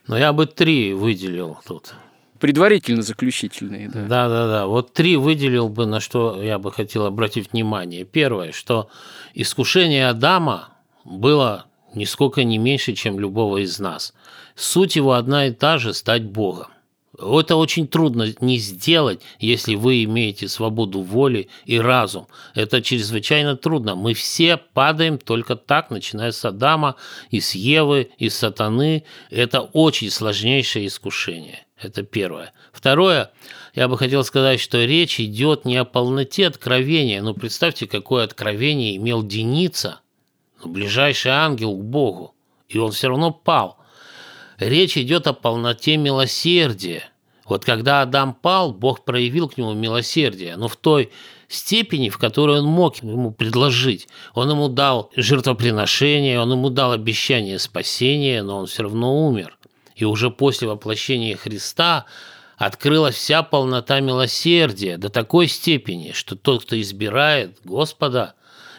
[0.06, 1.94] Ну, я бы три выделил тут
[2.38, 3.88] предварительно заключительные.
[3.88, 4.06] Да.
[4.06, 4.66] да, да, да.
[4.66, 8.04] Вот три выделил бы, на что я бы хотел обратить внимание.
[8.04, 8.88] Первое, что
[9.34, 10.70] искушение Адама
[11.04, 14.14] было нисколько не меньше, чем любого из нас.
[14.54, 16.68] Суть его одна и та же– стать Богом.
[17.18, 22.28] Это очень трудно не сделать, если вы имеете свободу воли и разум.
[22.54, 23.94] Это чрезвычайно трудно.
[23.94, 26.96] Мы все падаем только так, начиная с Адама,
[27.30, 29.04] и с Евы, и с Сатаны.
[29.30, 31.65] Это очень сложнейшее искушение.
[31.80, 32.52] Это первое.
[32.72, 33.32] Второе,
[33.74, 37.20] я бы хотел сказать, что речь идет не о полноте откровения.
[37.20, 40.00] Ну, представьте, какое откровение имел Деница,
[40.62, 42.34] ну, ближайший ангел к Богу,
[42.68, 43.78] и он все равно пал.
[44.58, 47.10] Речь идет о полноте милосердия.
[47.44, 51.12] Вот когда Адам пал, Бог проявил к нему милосердие, но в той
[51.46, 54.08] степени, в которой он мог ему предложить.
[54.34, 59.56] Он ему дал жертвоприношение, он ему дал обещание спасения, но он все равно умер.
[59.96, 62.04] И уже после воплощения Христа
[62.56, 68.34] открылась вся полнота милосердия до такой степени, что тот, кто избирает Господа,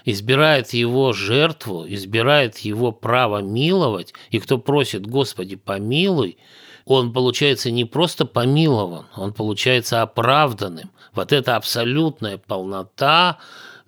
[0.06, 6.38] избирает его жертву, избирает его право миловать, и кто просит «Господи, помилуй»,
[6.86, 10.92] он получается не просто помилован, он получается оправданным.
[11.14, 13.40] Вот эта абсолютная полнота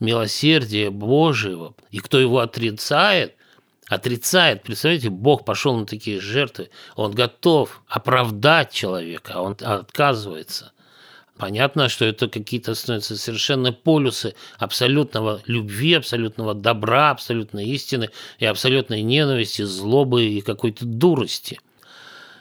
[0.01, 1.75] милосердия Божьего.
[1.91, 3.35] И кто его отрицает,
[3.89, 4.63] отрицает.
[4.63, 10.71] Представляете, Бог пошел на такие жертвы, он готов оправдать человека, а он отказывается.
[11.37, 18.09] Понятно, что это какие-то становятся совершенно полюсы абсолютного любви, абсолютного добра, абсолютной истины
[18.39, 21.59] и абсолютной ненависти, злобы и какой-то дурости–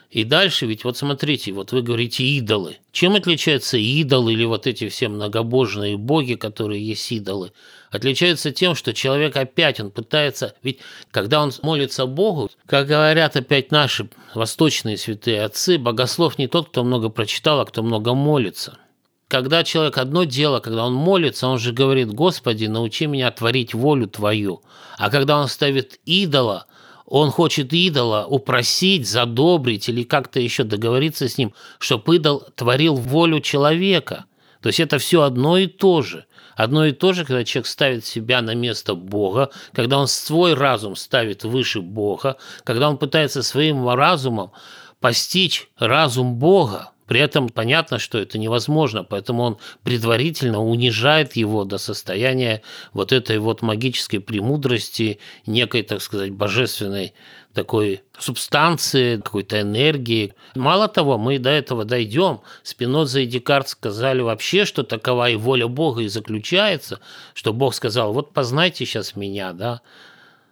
[0.09, 2.77] и дальше, ведь вот смотрите, вот вы говорите идолы.
[2.91, 7.51] Чем отличаются идолы или вот эти все многобожные боги, которые есть идолы?
[7.91, 10.79] Отличаются тем, что человек опять, он пытается, ведь
[11.11, 16.83] когда он молится Богу, как говорят опять наши восточные святые отцы, богослов не тот, кто
[16.83, 18.79] много прочитал, а кто много молится.
[19.27, 24.07] Когда человек одно дело, когда он молится, он же говорит, Господи, научи меня творить волю
[24.07, 24.63] Твою.
[24.97, 26.65] А когда он ставит идола–
[27.09, 33.39] он хочет идола упросить, задобрить или как-то еще договориться с ним, чтобы идол творил волю
[33.39, 34.25] человека.
[34.61, 36.25] То есть это все одно и то же.
[36.55, 40.95] Одно и то же, когда человек ставит себя на место Бога, когда он свой разум
[40.95, 44.51] ставит выше Бога, когда он пытается своим разумом
[44.99, 51.79] постичь разум Бога, при этом понятно, что это невозможно, поэтому он предварительно унижает его до
[51.79, 52.61] состояния
[52.93, 57.15] вот этой вот магической премудрости, некой, так сказать, божественной
[57.51, 60.35] такой субстанции, какой-то энергии.
[60.53, 62.41] Мало того, мы до этого дойдем.
[62.61, 66.99] Спиноза и Декарт сказали вообще, что такова и воля Бога и заключается,
[67.33, 69.81] что Бог сказал, вот познайте сейчас меня, да,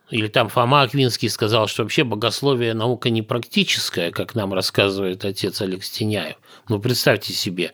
[0.10, 5.62] или там Фома Аквинский сказал, что вообще богословие наука не практическая, как нам рассказывает отец
[5.62, 6.38] Алекс Теняев.
[6.70, 7.74] Ну, представьте себе,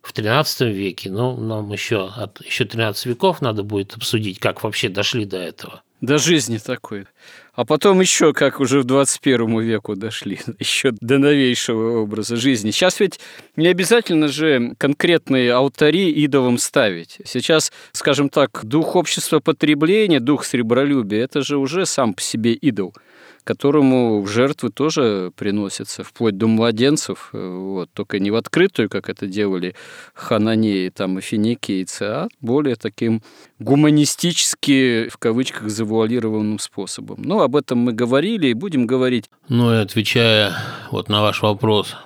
[0.00, 4.88] в XIII веке, ну, нам еще, от, еще 13 веков надо будет обсудить, как вообще
[4.88, 5.82] дошли до этого.
[6.02, 7.06] До жизни такой.
[7.54, 12.72] А потом еще, как уже в 21 веку дошли, еще до новейшего образа жизни.
[12.72, 13.20] Сейчас ведь
[13.54, 17.18] не обязательно же конкретные алтари идолам ставить.
[17.24, 22.94] Сейчас, скажем так, дух общества потребления, дух сребролюбия, это же уже сам по себе идол–
[23.44, 29.08] которому в жертвы тоже приносятся, вплоть до младенцев, э, вот, только не в открытую, как
[29.08, 29.74] это делали
[30.14, 33.22] хананеи там, и финикийцы, а более таким
[33.58, 37.22] гуманистически, в кавычках, завуалированным способом.
[37.22, 39.28] Ну, об этом мы говорили и будем говорить.
[39.48, 40.54] Ну и отвечая
[40.90, 41.96] вот на ваш вопрос,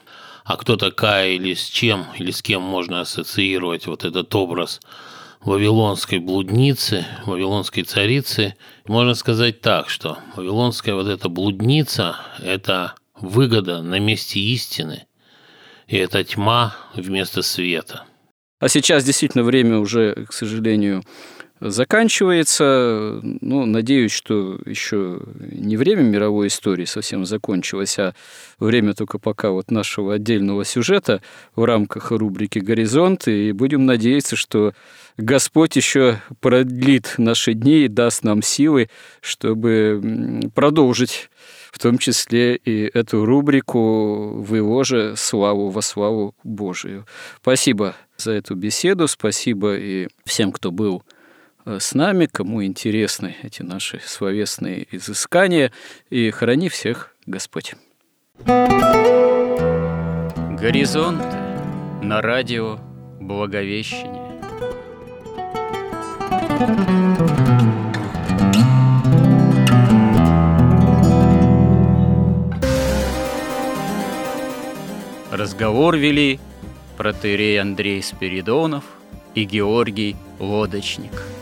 [0.44, 4.80] а кто такая или с чем, или с кем можно ассоциировать вот этот образ
[5.46, 8.56] вавилонской блудницы, вавилонской царицы.
[8.86, 15.06] Можно сказать так, что вавилонская вот эта блудница– это выгода на месте истины,
[15.86, 18.04] и это тьма вместо света.
[18.58, 21.02] А сейчас действительно время уже, к сожалению,
[21.60, 23.20] заканчивается.
[23.22, 28.14] Ну, надеюсь, что еще не время мировой истории совсем закончилось, а
[28.58, 31.22] время только пока вот нашего отдельного сюжета
[31.54, 33.28] в рамках рубрики «Горизонт».
[33.28, 34.72] И будем надеяться, что
[35.16, 38.90] Господь еще продлит наши дни и даст нам силы,
[39.20, 41.30] чтобы продолжить
[41.72, 47.06] в том числе и эту рубрику в его же славу, во славу Божию.
[47.42, 51.02] Спасибо за эту беседу, спасибо и всем, кто был
[51.66, 55.72] с нами, кому интересны эти наши словесные изыскания,
[56.10, 57.74] и храни всех Господь.
[60.60, 61.22] Горизонт
[62.02, 62.78] на радио
[63.20, 64.24] Благовещение.
[75.32, 76.38] Разговор вели
[76.96, 78.84] протерей Андрей Спиридонов
[79.34, 81.12] и Георгий Лодочник–